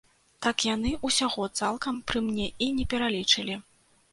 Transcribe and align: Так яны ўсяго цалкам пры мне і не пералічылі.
Так 0.45 0.63
яны 0.75 0.93
ўсяго 1.09 1.45
цалкам 1.59 1.99
пры 2.13 2.25
мне 2.31 2.47
і 2.69 2.71
не 2.79 2.89
пералічылі. 2.95 3.63